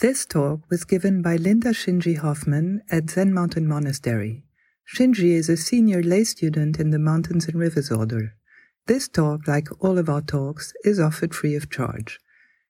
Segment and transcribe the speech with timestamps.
[0.00, 4.42] This talk was given by Linda Shinji Hoffman at Zen Mountain Monastery.
[4.92, 8.34] Shinji is a senior lay student in the Mountains and Rivers Order.
[8.88, 12.18] This talk, like all of our talks, is offered free of charge.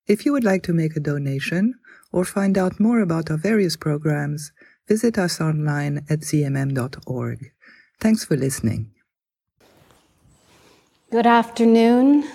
[0.07, 1.75] If you would like to make a donation
[2.13, 4.53] or find out more about our various programs,
[4.87, 7.53] visit us online at zmm.org.
[8.01, 8.93] Thanks for listening.
[11.11, 12.29] Good afternoon.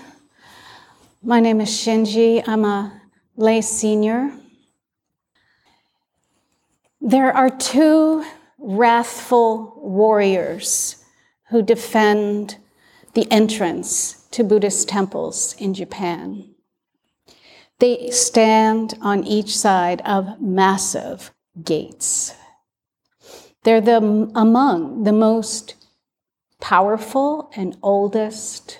[1.21, 2.43] My name is Shinji.
[2.47, 3.01] I'm a
[3.37, 4.31] lay senior.
[7.01, 8.25] There are two
[8.57, 11.03] wrathful warriors
[11.49, 12.57] who defend
[13.13, 16.53] the entrance to Buddhist temples in Japan.
[17.79, 21.31] They stand on each side of massive
[21.63, 22.35] gates.
[23.63, 25.75] They're the, among the most
[26.59, 28.79] powerful and oldest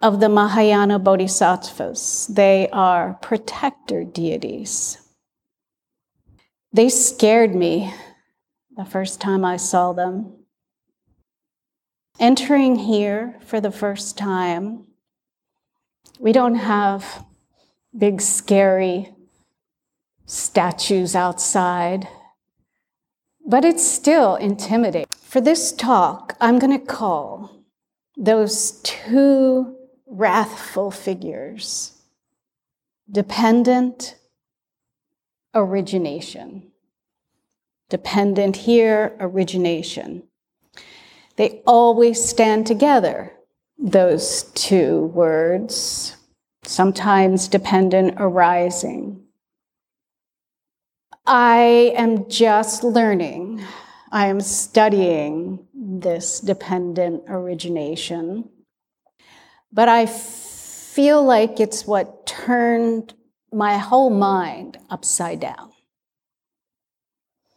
[0.00, 2.28] of the Mahayana bodhisattvas.
[2.28, 5.03] They are protector deities.
[6.74, 7.94] They scared me
[8.76, 10.32] the first time I saw them.
[12.18, 14.84] Entering here for the first time,
[16.18, 17.24] we don't have
[17.96, 19.14] big, scary
[20.26, 22.08] statues outside,
[23.46, 25.06] but it's still intimidating.
[25.12, 27.52] For this talk, I'm going to call
[28.16, 29.76] those two
[30.08, 31.92] wrathful figures
[33.08, 34.16] dependent
[35.54, 36.70] origination.
[37.88, 40.24] Dependent here, origination.
[41.36, 43.32] They always stand together,
[43.78, 46.16] those two words,
[46.62, 49.24] sometimes dependent arising.
[51.26, 53.62] I am just learning.
[54.12, 58.48] I am studying this dependent origination.
[59.72, 63.14] But I feel like it's what turned
[63.54, 65.72] my whole mind upside down.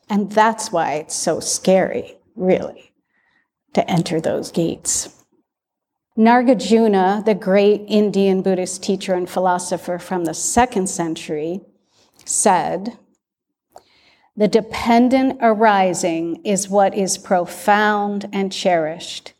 [0.10, 2.94] And that's why it's so scary, really,
[3.74, 5.24] to enter those gates.
[6.18, 11.62] Nagarjuna, the great Indian Buddhist teacher and philosopher from the second century,
[12.26, 12.98] said,
[14.36, 19.34] The dependent arising is what is profound and cherished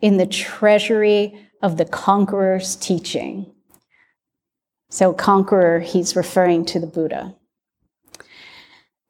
[0.00, 3.53] in the treasury of the conqueror's teaching.
[4.94, 7.34] So, conqueror, he's referring to the Buddha.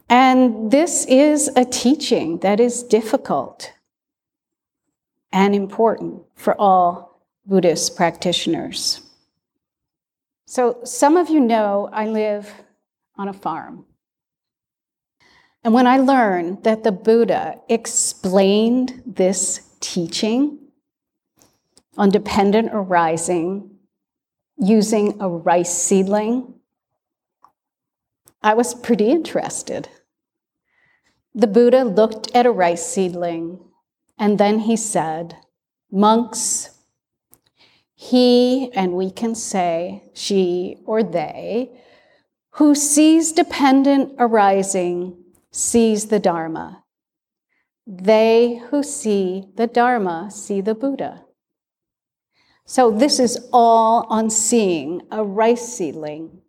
[0.09, 3.71] And this is a teaching that is difficult
[5.31, 9.03] and important for all Buddhist practitioners.
[10.47, 12.51] So, some of you know I live
[13.17, 13.85] on a farm.
[15.65, 20.61] And when I learned that the Buddha explained this teaching
[21.99, 23.74] on dependent arising
[24.59, 26.55] using a rice seedling,
[28.43, 29.89] I was pretty interested.
[31.35, 33.59] The Buddha looked at a rice seedling
[34.19, 35.37] and then he said,
[35.91, 36.71] Monks,
[37.95, 41.71] he, and we can say she or they,
[42.51, 45.17] who sees dependent arising
[45.51, 46.85] sees the Dharma.
[47.87, 51.24] They who see the Dharma see the Buddha.
[52.67, 56.41] So this is all on seeing a rice seedling.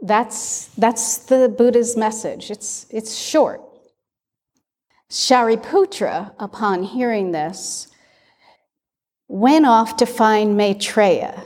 [0.00, 2.50] That's, that's the Buddha's message.
[2.50, 3.62] It's, it's short.
[5.08, 7.88] Shariputra, upon hearing this,
[9.28, 11.44] went off to find Maitreya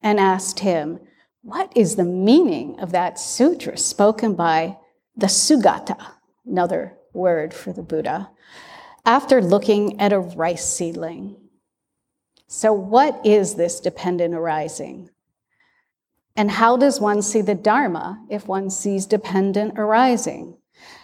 [0.00, 1.00] and asked him,
[1.42, 4.78] What is the meaning of that sutra spoken by
[5.16, 6.12] the Sugata,
[6.46, 8.30] another word for the Buddha,
[9.04, 11.47] after looking at a rice seedling?
[12.48, 15.10] So, what is this dependent arising?
[16.34, 20.56] And how does one see the Dharma if one sees dependent arising?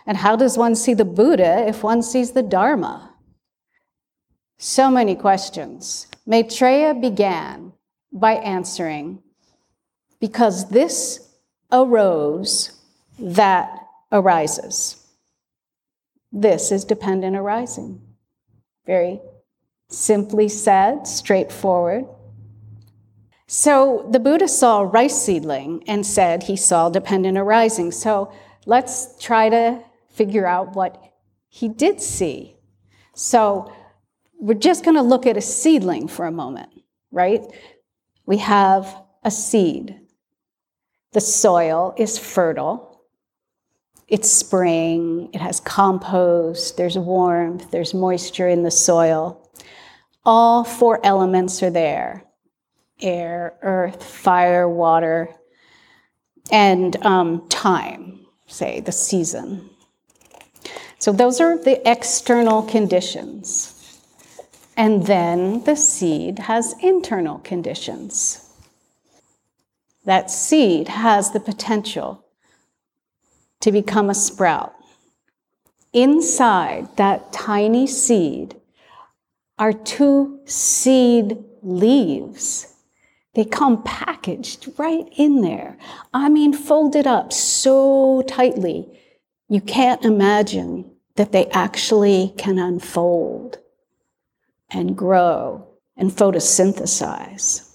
[0.06, 3.14] And how does one see the Buddha if one sees the Dharma?
[4.56, 6.06] So many questions.
[6.24, 7.74] Maitreya began
[8.10, 9.22] by answering,
[10.20, 11.28] because this
[11.70, 12.80] arose,
[13.18, 15.06] that arises.
[16.32, 18.00] This is dependent arising.
[18.86, 19.20] Very
[19.88, 22.06] simply said, straightforward.
[23.46, 27.92] So the Buddha saw a rice seedling and said he saw dependent arising.
[27.92, 28.32] So
[28.66, 31.12] let's try to figure out what
[31.48, 32.56] he did see.
[33.14, 33.72] So
[34.40, 36.70] we're just going to look at a seedling for a moment,
[37.12, 37.42] right?
[38.26, 40.00] We have a seed.
[41.12, 43.02] The soil is fertile.
[44.08, 45.30] It's spring.
[45.32, 46.76] It has compost.
[46.76, 47.70] There's warmth.
[47.70, 49.43] There's moisture in the soil.
[50.24, 52.24] All four elements are there
[53.00, 55.28] air, earth, fire, water.
[56.50, 59.70] and um, time, say the season.
[60.98, 64.00] So those are the external conditions.
[64.76, 68.50] And then the seed has internal conditions.
[70.04, 72.24] That seed has the potential
[73.60, 74.74] to become a sprout.
[75.92, 78.56] Inside that tiny seed
[79.58, 82.74] are two seed leaves.
[83.34, 85.76] They come packaged right in there.
[86.12, 89.00] I mean, folded up so tightly,
[89.48, 93.58] you can't imagine that they actually can unfold
[94.70, 95.66] and grow
[95.96, 97.70] and photosynthesize.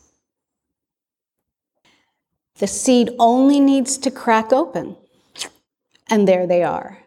[2.57, 4.97] The seed only needs to crack open,
[6.09, 6.99] and there they are.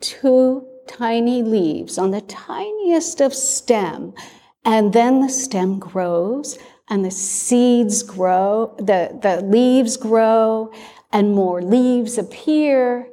[0.00, 4.14] Two tiny leaves on the tiniest of stem,
[4.64, 6.58] and then the stem grows
[6.88, 10.70] and the seeds grow, the, the leaves grow,
[11.12, 13.08] and more leaves appear,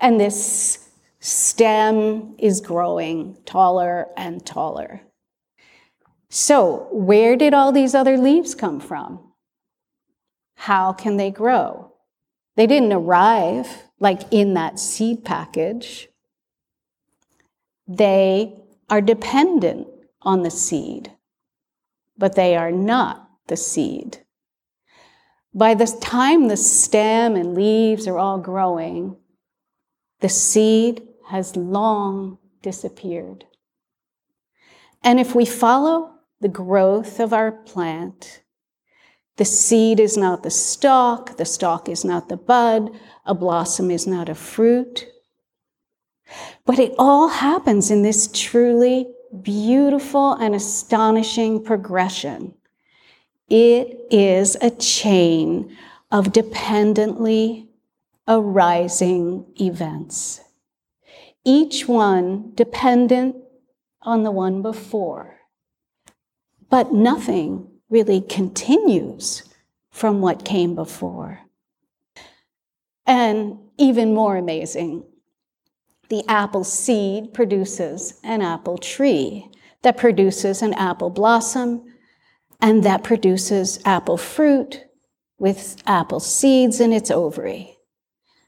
[0.00, 0.88] and this
[1.20, 5.02] stem is growing taller and taller.
[6.30, 9.32] So, where did all these other leaves come from?
[10.54, 11.92] How can they grow?
[12.56, 16.07] They didn't arrive like in that seed package.
[17.88, 18.54] They
[18.90, 19.88] are dependent
[20.20, 21.12] on the seed,
[22.18, 24.18] but they are not the seed.
[25.54, 29.16] By the time the stem and leaves are all growing,
[30.20, 33.46] the seed has long disappeared.
[35.02, 38.42] And if we follow the growth of our plant,
[39.36, 42.90] the seed is not the stalk, the stalk is not the bud,
[43.24, 45.06] a blossom is not a fruit.
[46.68, 49.08] But it all happens in this truly
[49.40, 52.52] beautiful and astonishing progression.
[53.48, 55.74] It is a chain
[56.12, 57.70] of dependently
[58.28, 60.42] arising events,
[61.42, 63.36] each one dependent
[64.02, 65.38] on the one before.
[66.68, 69.42] But nothing really continues
[69.90, 71.40] from what came before.
[73.06, 75.04] And even more amazing,
[76.08, 79.50] the apple seed produces an apple tree
[79.82, 81.84] that produces an apple blossom
[82.60, 84.84] and that produces apple fruit
[85.38, 87.76] with apple seeds in its ovary.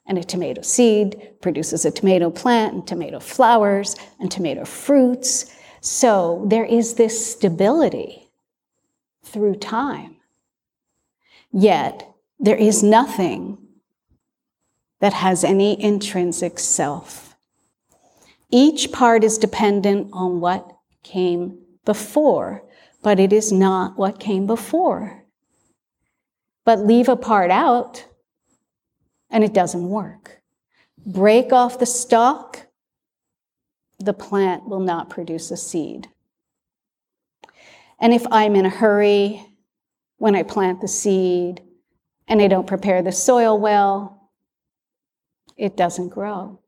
[0.06, 5.54] And a tomato seed produces a tomato plant and tomato flowers and tomato fruits.
[5.80, 8.28] So there is this stability
[9.22, 10.16] through time.
[11.52, 12.08] Yet,
[12.40, 13.58] there is nothing
[15.00, 17.29] that has any intrinsic self.
[18.50, 20.70] Each part is dependent on what
[21.02, 22.64] came before,
[23.02, 25.24] but it is not what came before.
[26.64, 28.06] But leave a part out,
[29.30, 30.42] and it doesn't work.
[31.06, 32.66] Break off the stalk,
[33.98, 36.08] the plant will not produce a seed.
[38.00, 39.46] And if I'm in a hurry
[40.16, 41.62] when I plant the seed
[42.26, 44.30] and I don't prepare the soil well,
[45.56, 46.60] it doesn't grow.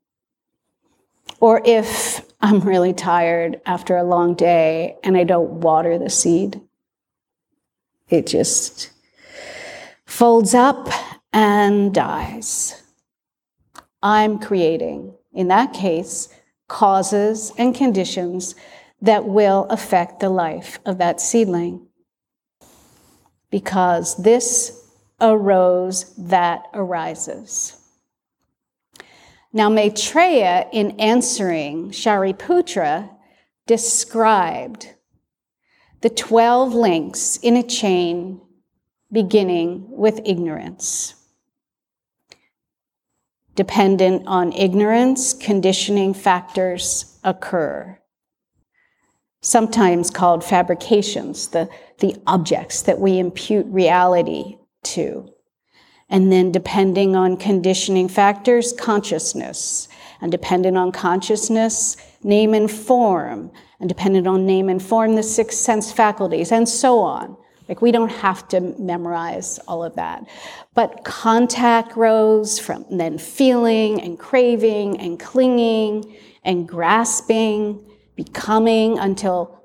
[1.43, 6.61] Or if I'm really tired after a long day and I don't water the seed,
[8.07, 8.91] it just
[10.05, 10.87] folds up
[11.33, 12.81] and dies.
[14.01, 16.29] I'm creating, in that case,
[16.69, 18.55] causes and conditions
[19.01, 21.87] that will affect the life of that seedling.
[23.49, 24.87] Because this
[25.19, 27.82] arose that arises.
[29.53, 33.09] Now, Maitreya, in answering Shariputra,
[33.67, 34.89] described
[36.01, 38.41] the 12 links in a chain
[39.11, 41.13] beginning with ignorance.
[43.55, 47.99] Dependent on ignorance, conditioning factors occur
[49.43, 51.69] sometimes called fabrications, the,
[51.99, 55.32] the objects that we impute reality to.
[56.13, 59.89] And then, depending on conditioning factors, consciousness.
[60.21, 63.51] And dependent on consciousness, name and form.
[63.81, 67.35] And dependent on name and form, the six sense faculties, and so on.
[67.67, 70.25] Like, we don't have to memorize all of that.
[70.73, 77.83] But contact grows from then feeling and craving and clinging and grasping
[78.15, 79.61] becoming until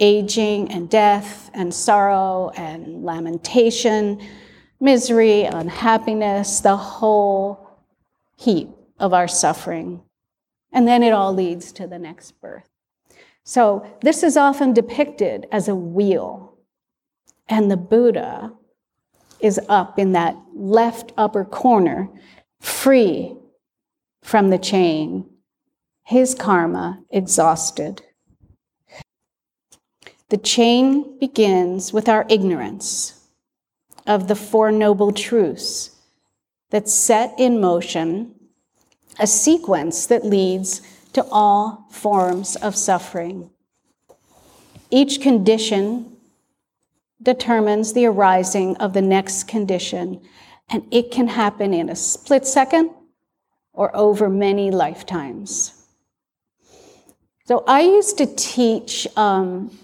[0.00, 4.20] aging and death and sorrow and lamentation,
[4.80, 7.80] misery, unhappiness, the whole
[8.36, 8.68] heap
[8.98, 10.02] of our suffering.
[10.72, 12.68] And then it all leads to the next birth.
[13.44, 16.58] So this is often depicted as a wheel.
[17.48, 18.52] And the Buddha
[19.40, 22.08] is up in that left upper corner,
[22.60, 23.36] free
[24.22, 25.28] from the chain,
[26.04, 28.02] his karma exhausted.
[30.28, 33.15] The chain begins with our ignorance
[34.06, 35.90] of the Four Noble Truths
[36.70, 38.34] that set in motion
[39.18, 40.82] a sequence that leads
[41.12, 43.50] to all forms of suffering.
[44.90, 46.16] Each condition
[47.22, 50.20] determines the arising of the next condition,
[50.68, 52.90] and it can happen in a split second
[53.72, 55.72] or over many lifetimes.
[57.46, 59.76] So I used to teach um,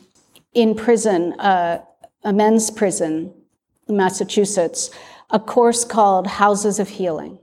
[0.52, 1.83] in prison, uh,
[2.25, 3.33] a men's prison
[3.93, 4.91] Massachusetts,
[5.31, 7.39] a course called Houses of Healing.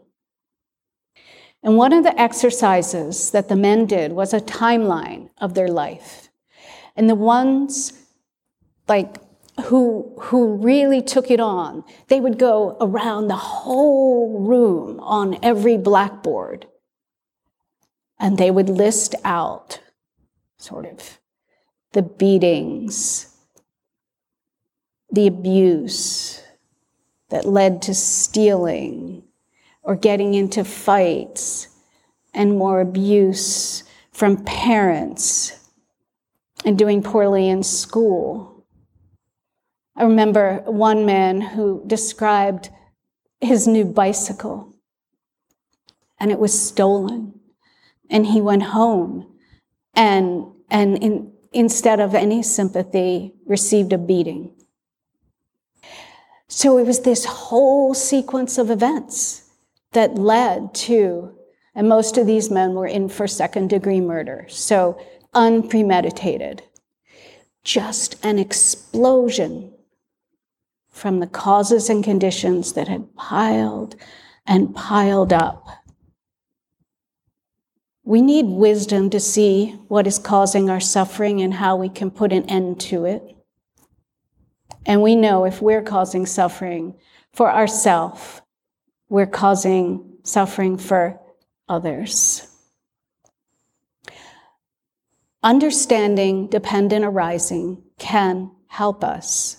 [1.63, 6.29] And one of the exercises that the men did was a timeline of their life.
[6.95, 7.93] And the ones
[8.87, 9.17] like
[9.65, 15.77] who, who really took it on, they would go around the whole room on every
[15.77, 16.65] blackboard
[18.19, 19.79] and they would list out
[20.57, 21.19] sort of
[21.93, 23.28] the beatings,
[25.11, 26.41] the abuse
[27.29, 29.23] that led to stealing
[29.83, 31.67] or getting into fights
[32.33, 35.71] and more abuse from parents
[36.65, 38.65] and doing poorly in school.
[39.95, 42.69] I remember one man who described
[43.41, 44.75] his new bicycle
[46.19, 47.39] and it was stolen
[48.09, 49.25] and he went home
[49.93, 54.53] and and in, instead of any sympathy received a beating
[56.49, 59.51] so it was this whole sequence of events
[59.91, 61.35] that led to,
[61.75, 64.99] and most of these men were in for second degree murder, so
[65.35, 66.63] unpremeditated.
[67.63, 69.71] Just an explosion
[70.89, 73.95] from the causes and conditions that had piled
[74.47, 75.67] and piled up.
[78.03, 82.33] We need wisdom to see what is causing our suffering and how we can put
[82.33, 83.35] an end to it.
[84.85, 86.95] And we know if we're causing suffering
[87.33, 88.41] for ourselves,
[89.09, 91.19] we're causing suffering for
[91.67, 92.45] others.
[95.41, 99.55] Understanding dependent arising can help us.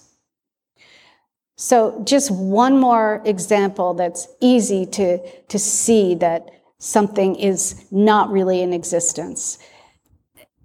[1.57, 6.49] So, just one more example that's easy to, to see that
[6.79, 9.59] something is not really in existence.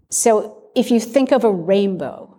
[0.09, 2.34] So, if you think of a rainbow,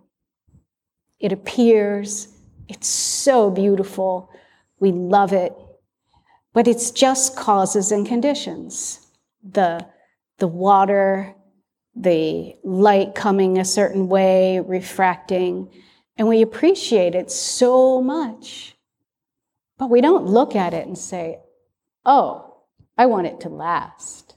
[1.18, 2.28] it appears,
[2.68, 4.30] it's so beautiful,
[4.78, 5.54] we love it,
[6.52, 9.06] but it's just causes and conditions.
[9.42, 9.86] The,
[10.38, 11.34] the water,
[11.94, 15.70] the light coming a certain way, refracting,
[16.16, 18.76] and we appreciate it so much.
[19.78, 21.40] But we don't look at it and say,
[22.04, 22.62] oh,
[22.96, 24.36] I want it to last.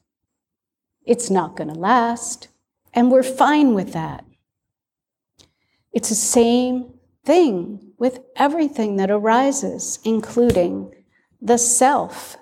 [1.05, 2.49] It's not going to last.
[2.93, 4.25] And we're fine with that.
[5.91, 6.93] It's the same
[7.25, 10.93] thing with everything that arises, including
[11.41, 12.37] the self.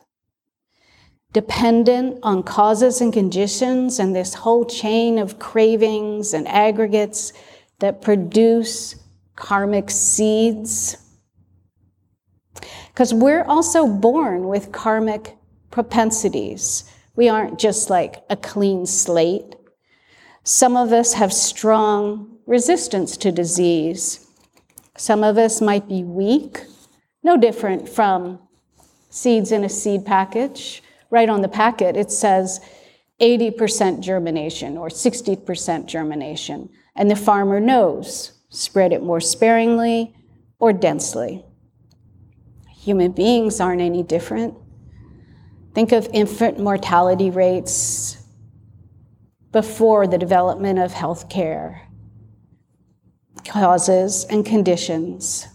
[1.34, 7.34] Dependent on causes and conditions and this whole chain of cravings and aggregates
[7.80, 8.96] that produce
[9.36, 10.98] karmic seeds.
[12.88, 15.38] Because we're also born with karmic
[15.70, 16.92] propensities.
[17.16, 19.56] We aren't just like a clean slate.
[20.44, 24.26] Some of us have strong resistance to disease.
[24.98, 26.64] Some of us might be weak,
[27.22, 28.40] no different from
[29.10, 30.82] seeds in a seed package.
[31.10, 32.60] Right on the packet, it says
[33.22, 36.70] 80% germination or 60% germination.
[36.96, 40.16] And the farmer knows spread it more sparingly
[40.58, 41.46] or densely.
[42.80, 44.56] Human beings aren't any different.
[45.76, 48.24] Think of infant mortality rates
[49.52, 51.87] before the development of healthcare
[53.48, 55.48] causes and conditions.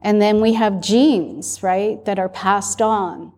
[0.00, 3.32] And then we have genes, right, that are passed on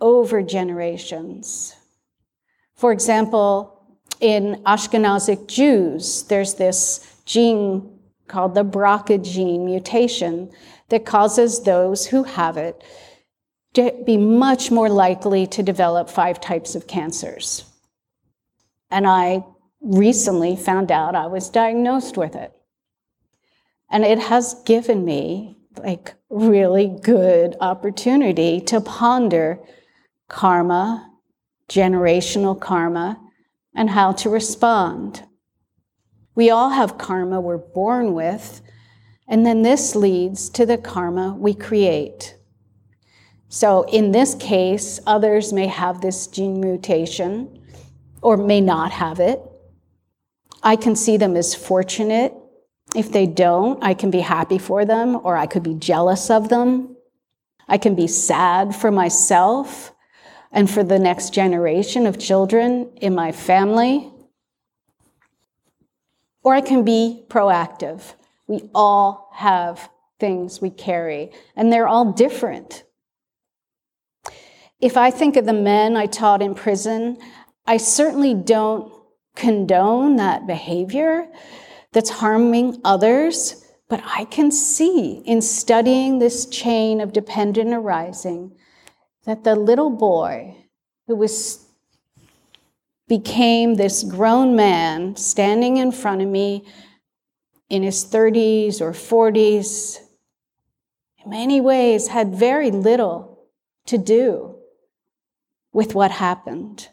[0.00, 1.76] over generations.
[2.74, 7.98] For example, in Ashkenazic Jews, there's this gene
[8.28, 10.50] called the BRCA gene mutation
[10.88, 12.82] that causes those who have it
[13.74, 17.64] to be much more likely to develop five types of cancers.
[18.90, 19.44] And I
[19.80, 22.52] recently found out I was diagnosed with it.
[23.92, 29.60] And it has given me like really good opportunity to ponder
[30.28, 31.10] karma,
[31.68, 33.20] generational karma,
[33.74, 35.22] and how to respond.
[36.34, 38.62] We all have karma we're born with,
[39.28, 42.36] And then this leads to the karma we create.
[43.48, 47.62] So in this case, others may have this gene mutation
[48.20, 49.40] or may not have it.
[50.62, 52.34] I can see them as fortunate.
[52.94, 56.48] If they don't, I can be happy for them or I could be jealous of
[56.48, 56.96] them.
[57.68, 59.94] I can be sad for myself
[60.50, 64.12] and for the next generation of children in my family.
[66.42, 68.14] Or I can be proactive.
[68.46, 72.84] We all have things we carry, and they're all different.
[74.80, 77.16] If I think of the men I taught in prison,
[77.66, 78.92] I certainly don't
[79.34, 81.28] condone that behavior
[81.92, 88.52] that's harming others, but I can see in studying this chain of dependent arising
[89.24, 90.56] that the little boy
[91.06, 91.66] who was
[93.08, 96.64] became this grown man standing in front of me
[97.68, 99.98] in his 30s or 40s
[101.22, 103.44] in many ways had very little
[103.86, 104.56] to do
[105.72, 106.88] with what happened.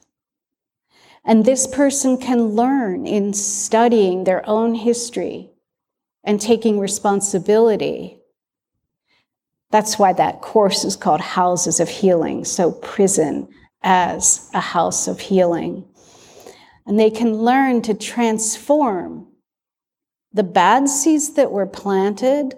[1.26, 5.52] And this person can learn in studying their own history
[6.24, 8.20] and taking responsibility.
[9.72, 12.46] That's why that course is called Houses of Healing.
[12.46, 13.50] So, prison
[13.82, 15.86] as a house of healing.
[16.86, 19.28] And they can learn to transform
[20.34, 22.56] the bad seeds that were planted,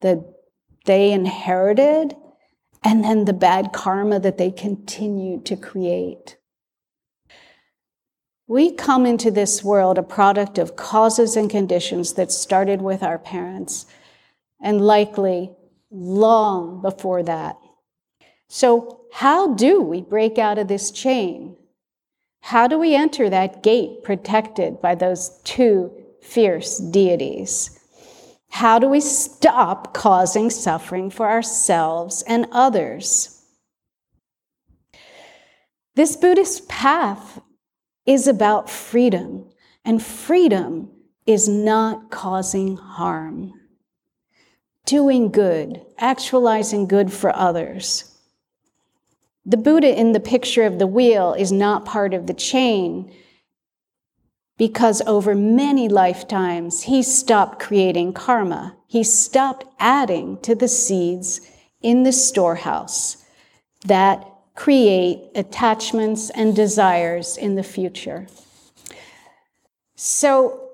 [0.00, 0.24] that
[0.84, 2.16] they inherited,
[2.84, 6.36] and then the bad karma that they continue to create.
[8.48, 13.18] We come into this world a product of causes and conditions that started with our
[13.18, 13.86] parents
[14.62, 15.50] and likely
[15.90, 17.56] long before that.
[18.48, 21.56] So, how do we break out of this chain?
[22.40, 25.90] How do we enter that gate protected by those two
[26.22, 27.80] fierce deities?
[28.50, 33.42] How do we stop causing suffering for ourselves and others?
[35.96, 37.40] This Buddhist path
[38.06, 39.44] is about freedom,
[39.84, 40.88] and freedom
[41.26, 43.52] is not causing harm.
[44.84, 48.16] Doing good, actualizing good for others.
[49.44, 53.12] The Buddha in the picture of the wheel is not part of the chain
[54.58, 58.76] because over many lifetimes he stopped creating karma.
[58.86, 61.40] He stopped adding to the seeds
[61.82, 63.24] in the storehouse
[63.84, 68.26] that create attachments and desires in the future.
[69.94, 70.70] So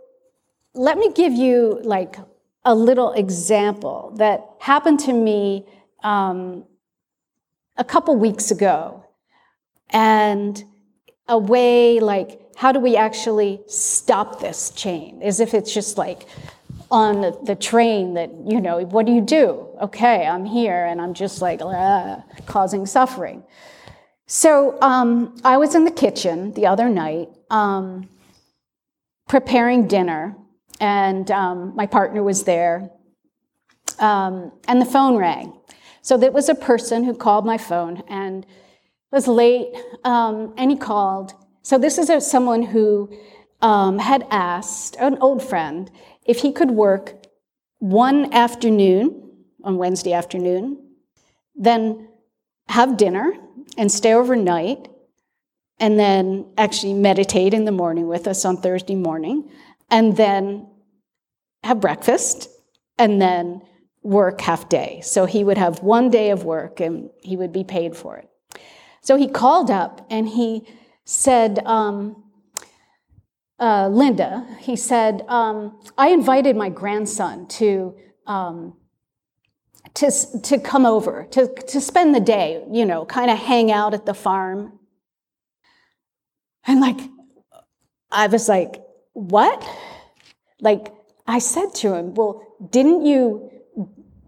[0.73, 2.17] let me give you like
[2.65, 5.67] a little example that happened to me
[6.03, 6.65] um,
[7.77, 9.05] a couple weeks ago.
[9.91, 10.63] And
[11.29, 15.21] a way like, how do we actually stop this chain?
[15.23, 16.27] As if it's just like
[16.93, 19.67] on the train that, you know, what do you do?
[19.81, 21.61] Okay, I'm here and I'm just like
[22.47, 23.43] causing suffering.
[24.27, 28.09] So um, I was in the kitchen the other night um,
[29.27, 30.37] preparing dinner,
[30.81, 32.91] and um, my partner was there,
[33.99, 35.55] um, and the phone rang.
[36.03, 38.45] So there was a person who called my phone and
[39.11, 39.69] was late,
[40.05, 41.33] um, and he called.
[41.63, 43.11] So this is a, someone who
[43.61, 45.91] um, had asked an old friend
[46.25, 47.15] if he could work
[47.79, 49.31] one afternoon
[49.65, 50.79] on Wednesday afternoon,
[51.55, 52.09] then
[52.69, 53.33] have dinner
[53.77, 54.89] and stay overnight,
[55.79, 59.51] and then actually meditate in the morning with us on Thursday morning,
[59.91, 60.67] and then
[61.65, 62.49] have breakfast,
[62.99, 63.63] and then
[64.03, 65.01] work half day.
[65.03, 68.29] So he would have one day of work and he would be paid for it.
[69.01, 70.67] So he called up and he
[71.05, 72.22] said, um,
[73.63, 77.95] uh, Linda, he said, um, I invited my grandson to
[78.27, 78.77] um,
[79.95, 80.11] to,
[80.43, 84.07] to come over, to, to spend the day, you know, kind of hang out at
[84.07, 84.79] the farm.
[86.67, 87.01] And like,
[88.11, 89.63] I was like, what?
[90.61, 90.95] Like,
[91.27, 93.51] I said to him, well, didn't you,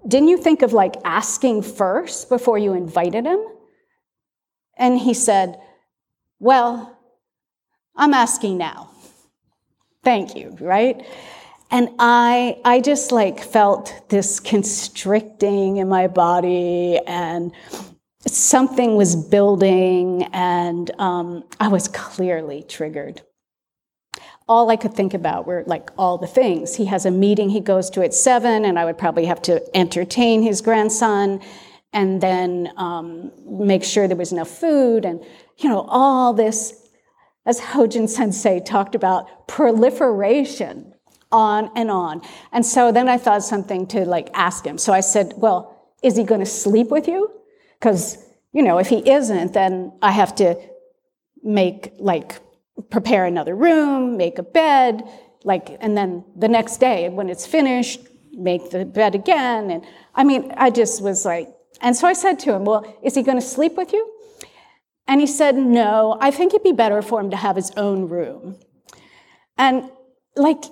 [0.07, 3.41] didn't you think of like asking first before you invited him?
[4.77, 5.59] And he said,
[6.41, 6.99] well,
[7.97, 8.91] I'm asking now.
[10.05, 11.05] Thank you, right?
[11.71, 17.53] And I, I just like felt this constricting in my body and
[18.27, 23.23] something was building and um, I was clearly triggered.
[24.47, 26.77] All I could think about were like all the things.
[26.77, 29.63] He has a meeting he goes to at seven, and I would probably have to
[29.75, 31.41] entertain his grandson
[31.95, 35.25] and then um, make sure there was enough food and,
[35.57, 36.84] you know, all this,
[37.47, 40.95] as Hojin Sensei talked about, proliferation
[41.31, 42.23] on and on.
[42.53, 44.79] And so then I thought something to like ask him.
[44.79, 47.31] So I said, well, is he going to sleep with you?
[47.79, 48.19] Because,
[48.53, 50.57] you know, if he isn't, then I have to
[51.43, 52.41] make like
[52.91, 55.03] prepare another room, make a bed,
[55.45, 58.01] like, and then the next day when it's finished,
[58.33, 59.71] make the bed again.
[59.71, 63.15] And I mean, I just was like, and so I said to him, well, is
[63.15, 64.14] he going to sleep with you?
[65.07, 68.09] And he said, no, I think it'd be better for him to have his own
[68.09, 68.59] room.
[69.59, 69.91] And
[70.35, 70.65] like,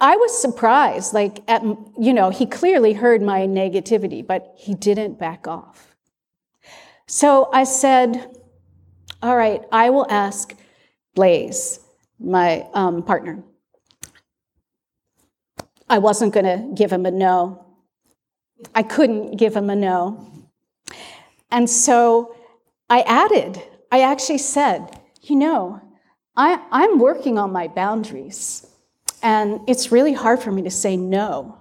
[0.00, 5.18] I was surprised, like, at, you know, he clearly heard my negativity, but he didn't
[5.18, 5.94] back off.
[7.06, 8.34] So I said,
[9.22, 10.54] all right, I will ask
[11.14, 11.80] Blaze,
[12.18, 13.42] my um, partner.
[15.88, 17.66] I wasn't going to give him a no.
[18.74, 20.26] I couldn't give him a no.
[21.50, 22.34] And so
[22.90, 25.80] I added, I actually said, you know,
[26.36, 28.66] I, I'm working on my boundaries,
[29.22, 31.56] and it's really hard for me to say no.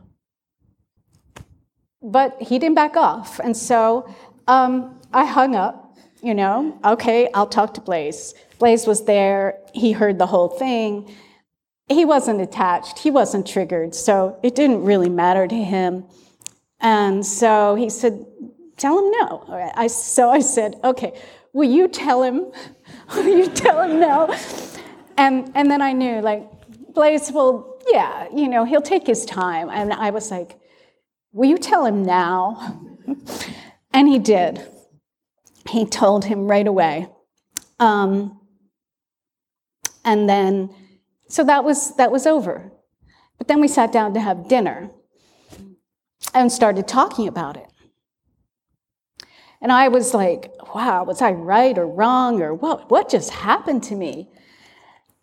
[2.02, 3.40] But he didn't back off.
[3.40, 4.12] And so
[4.48, 8.34] um, I hung up, you know, okay, I'll talk to Blaze.
[8.58, 11.14] Blaze was there, he heard the whole thing.
[11.90, 16.06] He wasn't attached, he wasn't triggered, so it didn't really matter to him.
[16.80, 18.26] And so he said,
[18.80, 19.72] Tell him no.
[19.76, 21.20] I, so I said, Okay,
[21.54, 22.52] will you tell him?
[23.16, 24.36] Will you tell him no?
[25.18, 26.48] And, and then I knew, like,
[26.94, 29.70] Blaze will, yeah, you know, he'll take his time.
[29.70, 30.60] And I was like,
[31.34, 32.80] Will you tell him now?
[33.94, 34.62] and he did.
[35.68, 37.08] He told him right away.
[37.80, 38.40] Um,
[40.06, 40.70] and then,
[41.28, 42.72] so that was, that was over.
[43.38, 44.90] But then we sat down to have dinner
[46.34, 47.69] and started talking about it.
[49.62, 53.84] And I was like, wow, was I right or wrong or what, what just happened
[53.84, 54.30] to me?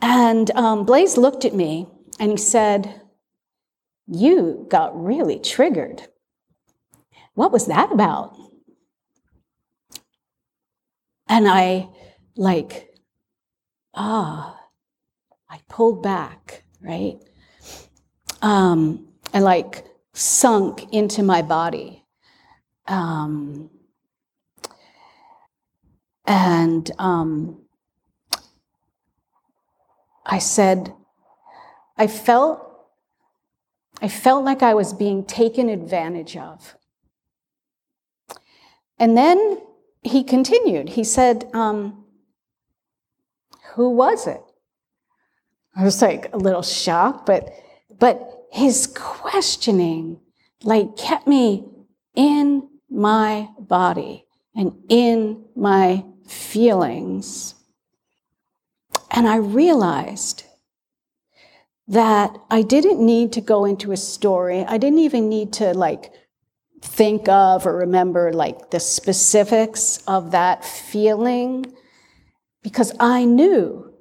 [0.00, 1.86] And um, Blaze looked at me
[2.20, 3.00] and he said,
[4.06, 6.02] You got really triggered.
[7.34, 8.36] What was that about?
[11.28, 11.88] And I,
[12.36, 12.94] like,
[13.94, 14.58] ah,
[15.48, 17.18] I pulled back, right?
[18.42, 22.04] Um, and like sunk into my body.
[22.86, 23.70] Um,
[26.26, 27.62] and um,
[30.24, 30.92] I said,
[31.96, 32.60] I felt,
[34.02, 36.76] I felt like I was being taken advantage of.
[38.98, 39.60] And then
[40.02, 40.90] he continued.
[40.90, 42.04] He said, um,
[43.74, 44.40] "Who was it?"
[45.76, 47.52] I was like a little shocked, but
[47.98, 50.20] but his questioning
[50.62, 51.66] like kept me
[52.14, 57.54] in my body and in my feelings.
[59.10, 60.44] And I realized
[61.88, 64.64] that I didn't need to go into a story.
[64.64, 66.12] I didn't even need to like
[66.82, 71.72] think of or remember like the specifics of that feeling
[72.62, 73.92] because I knew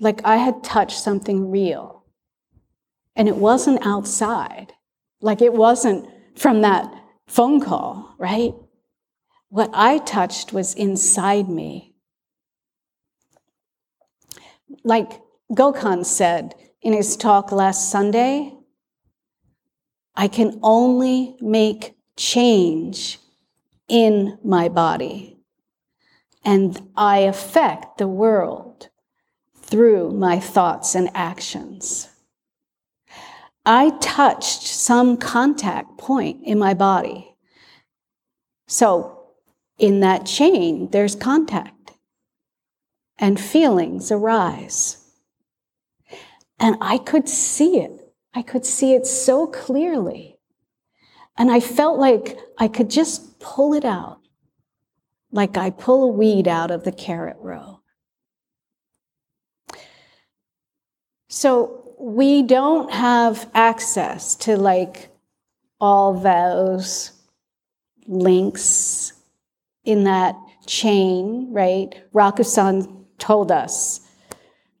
[0.00, 2.04] like I had touched something real.
[3.14, 4.72] And it wasn't outside.
[5.20, 6.92] Like it wasn't from that
[7.26, 8.54] phone call, right?
[9.50, 11.96] What I touched was inside me.
[14.84, 15.20] Like
[15.52, 18.54] Gokhan said in his talk last Sunday,
[20.14, 23.18] I can only make change
[23.88, 25.40] in my body,
[26.44, 28.88] and I affect the world
[29.56, 32.08] through my thoughts and actions.
[33.66, 37.34] I touched some contact point in my body.
[38.68, 39.19] So
[39.80, 41.92] in that chain, there's contact
[43.18, 44.98] and feelings arise.
[46.58, 48.12] And I could see it.
[48.34, 50.38] I could see it so clearly.
[51.36, 54.20] And I felt like I could just pull it out,
[55.32, 57.80] like I pull a weed out of the carrot row.
[61.28, 65.08] So we don't have access to like
[65.80, 67.12] all those
[68.06, 69.14] links
[69.84, 71.94] in that chain, right?
[72.12, 74.00] Rakusan told us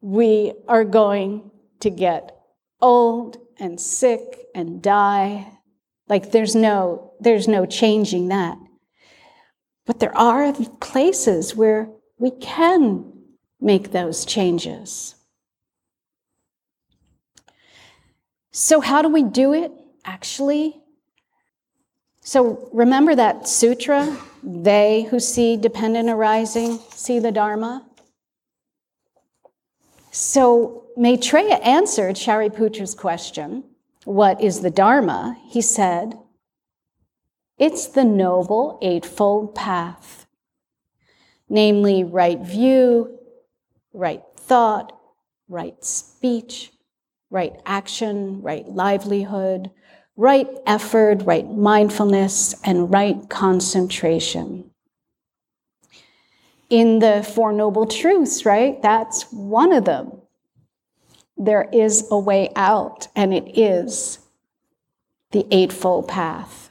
[0.00, 2.36] we are going to get
[2.80, 5.46] old and sick and die.
[6.08, 8.58] Like there's no there's no changing that.
[9.86, 13.12] But there are places where we can
[13.60, 15.14] make those changes.
[18.52, 19.72] So how do we do it?
[20.04, 20.80] Actually,
[22.20, 27.86] so remember that sutra, they who see dependent arising see the Dharma?
[30.10, 33.64] So Maitreya answered Shariputra's question,
[34.04, 35.36] What is the Dharma?
[35.46, 36.18] He said,
[37.58, 40.26] It's the Noble Eightfold Path,
[41.48, 43.18] namely right view,
[43.92, 44.98] right thought,
[45.48, 46.72] right speech,
[47.30, 49.70] right action, right livelihood,
[50.16, 54.70] right effort, right mindfulness, and right concentration.
[56.68, 58.80] In the Four Noble Truths, right?
[58.82, 60.12] That's one of them.
[61.36, 64.18] There is a way out, and it is
[65.32, 66.70] the Eightfold Path.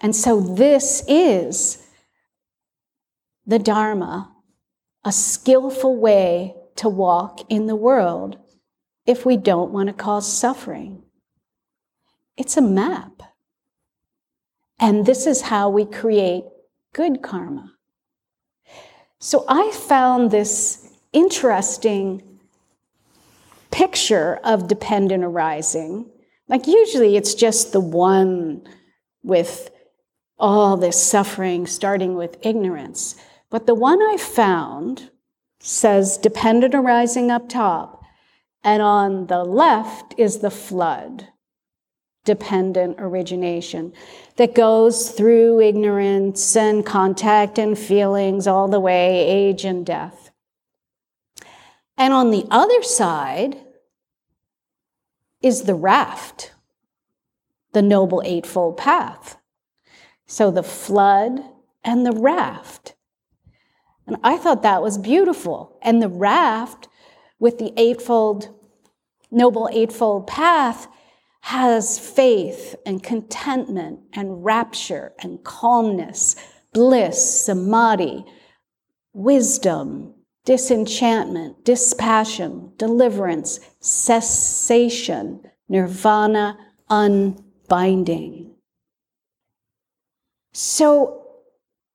[0.00, 1.84] And so this is
[3.46, 4.30] the Dharma,
[5.04, 8.38] a skillful way to walk in the world
[9.06, 11.02] if we don't want to cause suffering.
[12.38, 13.20] It's a map.
[14.78, 16.44] And this is how we create
[16.92, 17.74] good karma.
[19.18, 22.22] So I found this interesting
[23.72, 26.08] picture of dependent arising.
[26.46, 28.62] Like, usually it's just the one
[29.24, 29.70] with
[30.38, 33.16] all this suffering, starting with ignorance.
[33.50, 35.10] But the one I found
[35.58, 38.04] says dependent arising up top,
[38.62, 41.26] and on the left is the flood
[42.28, 43.90] dependent origination
[44.36, 50.30] that goes through ignorance and contact and feelings all the way, age and death.
[51.96, 53.56] And on the other side
[55.40, 56.52] is the raft,
[57.72, 59.38] the Noble Eightfold Path.
[60.26, 61.40] So the flood
[61.82, 62.94] and the raft.
[64.06, 65.78] And I thought that was beautiful.
[65.80, 66.88] And the raft
[67.38, 68.54] with the eightfold,
[69.30, 70.88] Noble Eightfold Path
[71.48, 76.36] has faith and contentment and rapture and calmness,
[76.74, 78.22] bliss, samadhi,
[79.14, 80.12] wisdom,
[80.44, 86.58] disenchantment, dispassion, deliverance, cessation, nirvana,
[86.90, 88.54] unbinding.
[90.52, 91.28] So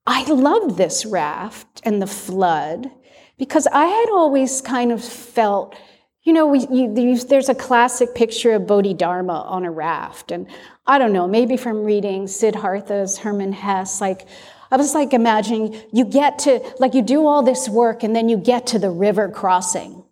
[0.08, 2.90] I loved this raft and the flood
[3.38, 5.76] because I had always kind of felt
[6.24, 10.32] you know, we, you, there's a classic picture of Bodhidharma on a raft.
[10.32, 10.48] And
[10.88, 14.28] I don't know, maybe from reading Siddhartha's Hermann Hesse, like,
[14.72, 18.30] I was like imagining you get to, like, you do all this work and then
[18.30, 20.04] you get to the river crossing.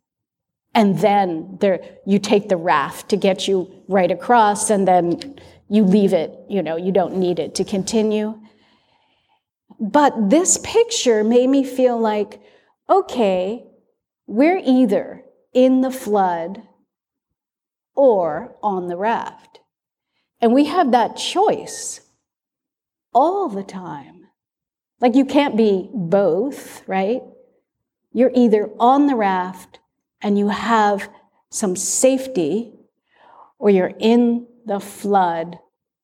[0.76, 5.36] And then there, you take the raft to get you right across and then
[5.70, 8.40] you leave it, you know, you don't need it to continue.
[9.80, 12.42] But this picture made me feel like,
[12.90, 13.66] okay,
[14.28, 16.64] we're either in the flood
[17.96, 19.60] or on the raft.
[20.40, 22.02] And we have that choice
[23.14, 24.28] all the time.
[25.00, 27.22] Like you can't be both, right?
[28.14, 29.80] You're either on the raft
[30.22, 31.10] and you have
[31.50, 32.74] some safety,
[33.60, 35.60] or you're in the flood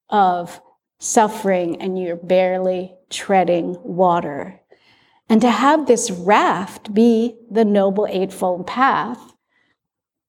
[0.09, 0.59] of
[0.99, 4.59] suffering and you're barely treading water.
[5.29, 9.26] And to have this raft be the Noble Eightfold Path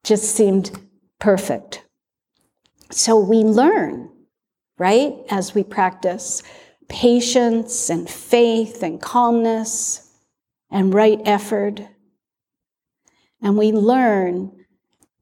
[0.04, 0.70] just seemed
[1.18, 1.84] perfect.
[2.90, 4.10] So we learn,
[4.78, 6.42] right, as we practice
[6.88, 10.10] patience and faith and calmness
[10.70, 11.82] and right effort.
[13.42, 14.52] And we learn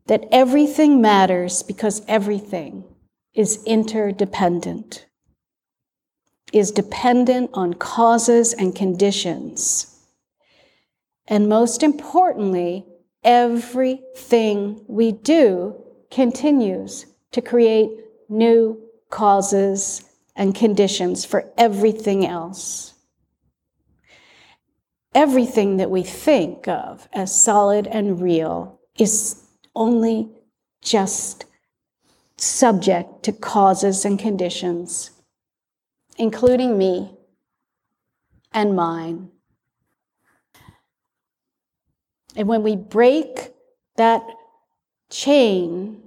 [0.06, 2.84] that everything matters because everything
[3.34, 5.06] is interdependent,
[6.52, 9.92] is dependent on causes and conditions.
[11.26, 12.86] And most importantly,
[13.26, 15.74] everything we do
[16.10, 17.90] continues to create
[18.28, 20.04] new causes
[20.36, 22.94] and conditions for everything else.
[25.14, 29.42] Everything that we think of as solid and real is
[29.74, 30.28] only
[30.82, 31.46] just
[32.36, 35.10] subject to causes and conditions,
[36.16, 37.16] including me
[38.52, 39.30] and mine.
[42.36, 43.52] And when we break
[43.96, 44.22] that
[45.10, 46.02] chain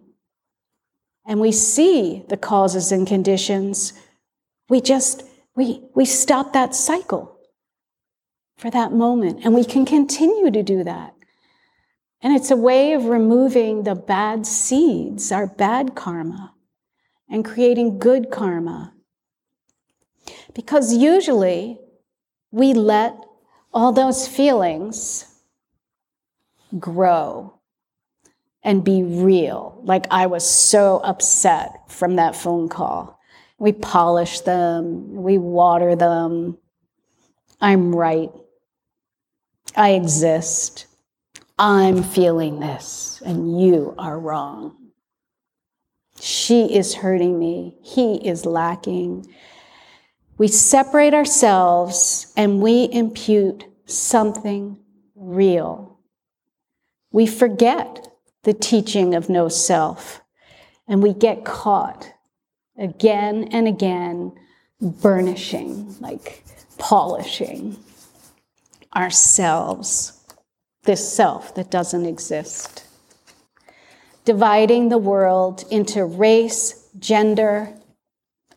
[1.25, 3.93] and we see the causes and conditions,
[4.69, 5.23] we just
[5.55, 7.37] we we stop that cycle
[8.57, 11.15] for that moment and we can continue to do that.
[12.21, 16.53] And it's a way of removing the bad seeds, our bad karma,
[17.29, 18.93] and creating good karma.
[20.53, 21.79] Because usually
[22.51, 23.15] we let
[23.73, 25.28] all those feelings
[26.77, 27.59] grow
[28.63, 29.79] and be real.
[29.83, 33.19] Like I was so upset from that phone call.
[33.57, 36.57] We polish them, we water them.
[37.61, 38.31] I'm right.
[39.75, 40.87] I exist.
[41.57, 44.75] I'm feeling this and you are wrong.
[46.21, 47.77] She is hurting me.
[47.81, 49.27] He is lacking.
[50.37, 54.79] We separate ourselves and we impute something
[55.15, 55.88] real.
[57.11, 58.07] We forget
[58.43, 60.21] the teaching of no self
[60.87, 62.11] and we get caught
[62.77, 64.31] again and again,
[64.81, 66.43] burnishing, like
[66.77, 67.77] polishing
[68.95, 70.19] ourselves
[70.83, 72.85] this self that doesn't exist.
[74.25, 77.75] Dividing the world into race, gender,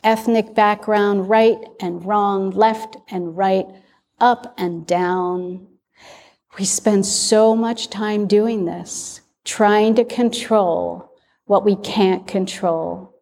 [0.04, 3.66] ethnic background, right and wrong, left and right,
[4.20, 5.66] up and down.
[6.58, 11.12] We spend so much time doing this, trying to control
[11.46, 13.14] what we can't control.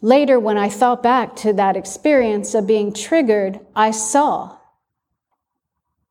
[0.00, 4.58] Later, when I thought back to that experience of being triggered, I saw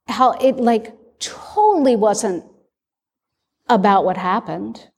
[0.08, 2.44] how it like totally wasn't
[3.70, 4.90] about what happened.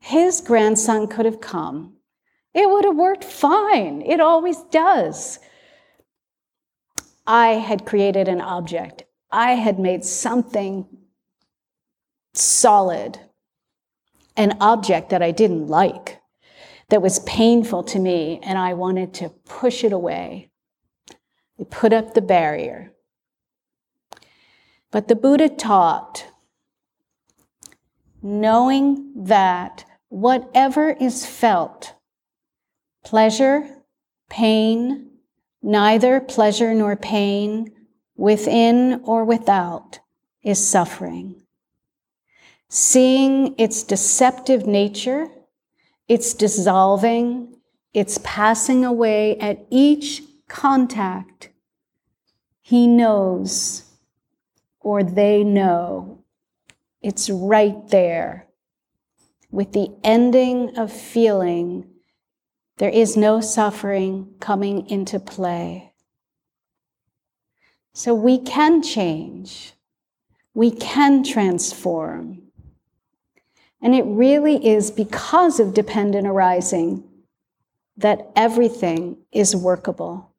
[0.00, 1.96] His grandson could have come.
[2.54, 4.02] It would have worked fine.
[4.02, 5.38] It always does.
[7.26, 9.04] I had created an object.
[9.32, 10.86] I had made something
[12.34, 13.18] solid,
[14.36, 16.20] an object that I didn't like,
[16.90, 20.50] that was painful to me, and I wanted to push it away.
[21.58, 22.92] I put up the barrier.
[24.90, 26.26] But the Buddha taught
[28.22, 31.94] knowing that whatever is felt,
[33.04, 33.68] pleasure,
[34.28, 35.10] pain,
[35.62, 37.72] neither pleasure nor pain,
[38.16, 39.98] within or without,
[40.42, 41.42] is suffering.
[42.68, 45.28] Seeing its deceptive nature,
[46.08, 47.56] its dissolving,
[47.92, 51.50] its passing away at each contact,
[52.60, 53.84] he knows
[54.80, 56.24] or they know.
[57.02, 58.46] It's right there.
[59.50, 61.86] With the ending of feeling,
[62.78, 65.91] there is no suffering coming into play.
[67.92, 69.72] So we can change.
[70.54, 72.42] We can transform.
[73.80, 77.04] And it really is because of dependent arising
[77.96, 80.32] that everything is workable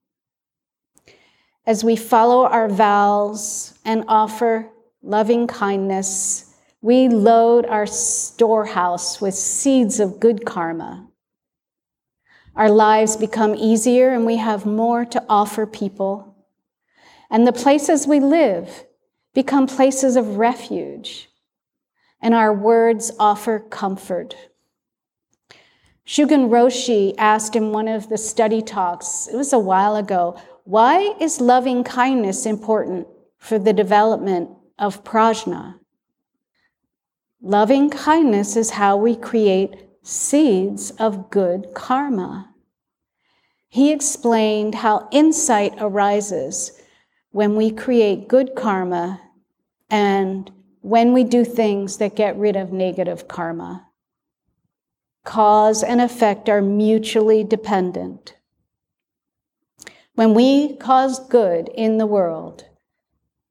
[1.66, 4.70] as we follow our vows and offer
[5.02, 11.08] loving kindness, we load our storehouse with seeds of good karma.
[12.56, 16.33] Our lives become easier and we have more to offer people.
[17.34, 18.86] And the places we live
[19.34, 21.30] become places of refuge.
[22.22, 24.36] And our words offer comfort.
[26.06, 31.16] Shugen Roshi asked in one of the study talks, it was a while ago, why
[31.20, 33.08] is loving kindness important
[33.40, 35.80] for the development of prajna?
[37.42, 42.54] Loving kindness is how we create seeds of good karma.
[43.70, 46.80] He explained how insight arises
[47.34, 49.20] when we create good karma
[49.90, 53.88] and when we do things that get rid of negative karma.
[55.26, 58.36] Cause and effect are mutually dependent.
[60.14, 62.66] When we cause good in the world,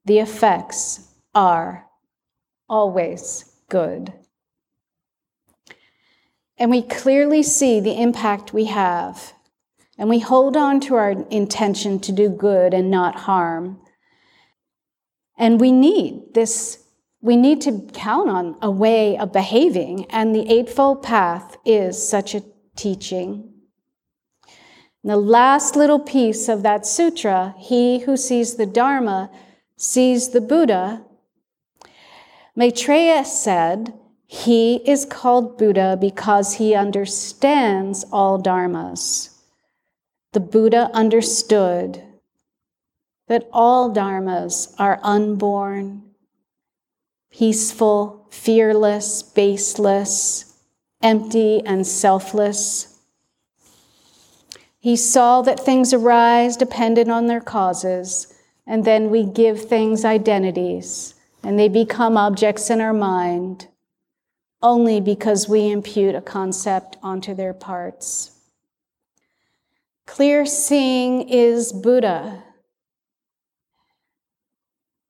[0.05, 1.85] the effects are
[2.69, 4.13] always good.
[6.57, 9.33] And we clearly see the impact we have,
[10.03, 13.79] and we hold on to our intention to do good and not harm.
[15.37, 16.83] And we need this,
[17.21, 22.35] we need to count on a way of behaving, and the Eightfold Path is such
[22.35, 22.43] a
[22.75, 23.49] teaching.
[25.03, 29.31] And the last little piece of that sutra, he who sees the Dharma
[29.77, 31.01] sees the Buddha.
[32.57, 33.93] Maitreya said,
[34.27, 39.32] he is called Buddha because he understands all dharmas.
[40.33, 42.03] The Buddha understood
[43.27, 46.01] that all dharmas are unborn,
[47.31, 50.59] peaceful, fearless, baseless,
[51.01, 52.99] empty, and selfless.
[54.79, 58.33] He saw that things arise dependent on their causes,
[58.65, 61.13] and then we give things identities,
[61.43, 63.67] and they become objects in our mind
[64.63, 68.32] only because we impute a concept onto their parts.
[70.05, 72.43] Clear seeing is Buddha.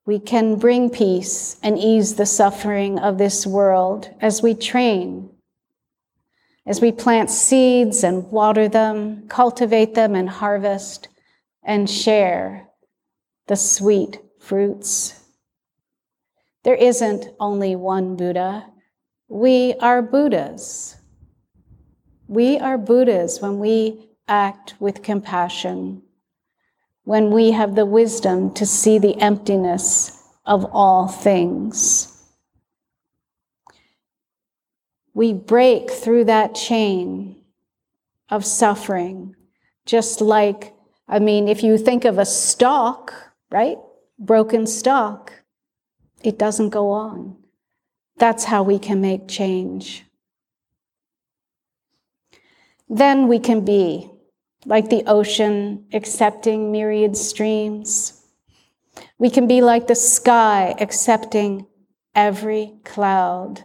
[0.06, 5.34] We can bring peace and ease the suffering of this world as we train
[6.66, 11.08] as we plant seeds and water them, cultivate them and harvest
[11.62, 12.68] and share
[13.46, 15.20] the sweet fruits.
[16.62, 18.66] There isn't only one Buddha.
[19.28, 20.96] We are Buddhas.
[22.26, 26.02] We are Buddhas when we act with compassion,
[27.04, 32.10] when we have the wisdom to see the emptiness of all things.
[35.12, 37.36] We break through that chain
[38.30, 39.36] of suffering,
[39.86, 40.74] just like,
[41.06, 43.12] I mean, if you think of a stalk,
[43.50, 43.78] right?
[44.18, 45.32] Broken stalk,
[46.22, 47.36] it doesn't go on.
[48.16, 50.04] That's how we can make change.
[52.88, 54.10] Then we can be
[54.64, 58.22] like the ocean, accepting myriad streams.
[59.18, 61.66] We can be like the sky, accepting
[62.14, 63.64] every cloud.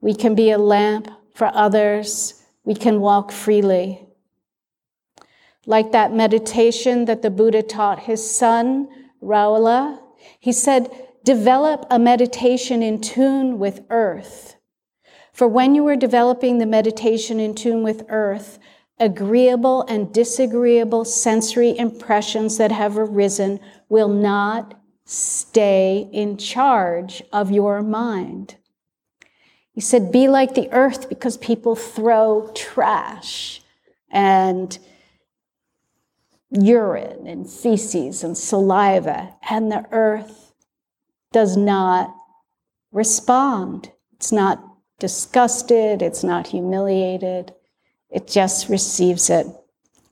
[0.00, 2.42] We can be a lamp for others.
[2.64, 4.06] We can walk freely.
[5.66, 8.88] Like that meditation that the Buddha taught his son,
[9.22, 9.98] Rahula,
[10.38, 10.90] he said,
[11.24, 14.56] develop a meditation in tune with earth.
[15.32, 18.58] For when you are developing the meditation in tune with earth,
[18.98, 27.82] agreeable and disagreeable sensory impressions that have arisen will not stay in charge of your
[27.82, 28.56] mind.
[29.72, 33.60] He said, Be like the earth because people throw trash
[34.10, 34.78] and
[36.50, 40.54] urine and feces and saliva, and the earth
[41.32, 42.14] does not
[42.92, 43.90] respond.
[44.12, 44.64] It's not
[45.00, 47.52] disgusted, it's not humiliated,
[48.14, 49.46] it just receives it.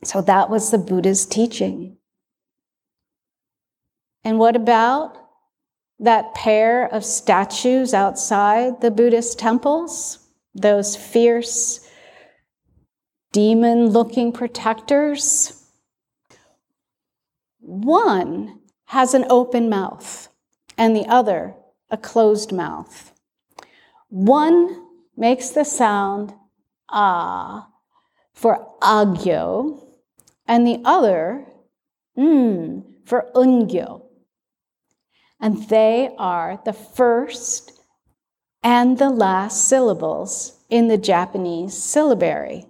[0.02, 1.96] So that was the Buddha's teaching.
[4.24, 5.16] And what about
[6.00, 10.18] that pair of statues outside the Buddhist temples?
[10.52, 11.88] Those fierce,
[13.30, 15.64] demon looking protectors?
[17.60, 20.28] One has an open mouth,
[20.76, 21.54] and the other
[21.88, 23.12] a closed mouth.
[24.08, 26.34] One makes the sound
[26.88, 27.68] ah,
[28.42, 29.80] for agyo,
[30.48, 31.46] and the other
[32.18, 34.02] mm, for ungyo.
[35.38, 37.70] And they are the first
[38.60, 42.66] and the last syllables in the Japanese syllabary.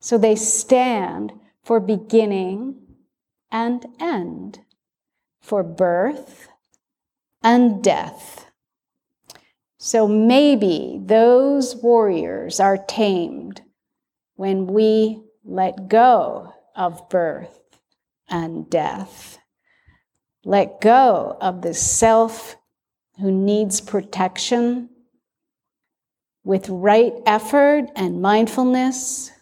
[0.00, 1.32] So they stand
[1.62, 2.76] for beginning
[3.50, 4.60] and end,
[5.42, 6.48] for birth
[7.42, 8.46] and death.
[9.76, 13.60] So maybe those warriors are tamed
[14.38, 17.58] when we let go of birth
[18.28, 19.36] and death,
[20.44, 22.54] let go of the self
[23.18, 24.88] who needs protection
[26.44, 29.32] with right effort and mindfulness,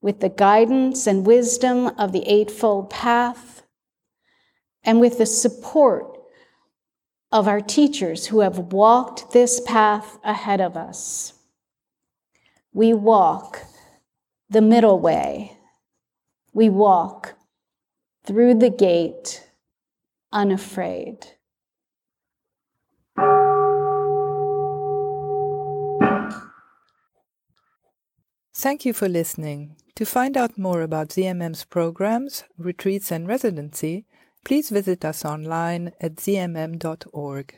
[0.00, 3.64] with the guidance and wisdom of the Eightfold Path,
[4.84, 6.16] and with the support
[7.32, 11.37] of our teachers who have walked this path ahead of us
[12.72, 13.62] we walk
[14.48, 15.58] the middle way.
[16.52, 17.34] We walk
[18.24, 19.50] through the gate
[20.32, 21.26] unafraid.
[28.54, 29.76] Thank you for listening.
[29.94, 34.04] To find out more about ZMM's programs, retreats, and residency,
[34.44, 37.54] please visit us online at zmm.org.